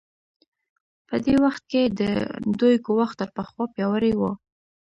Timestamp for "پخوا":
3.35-3.63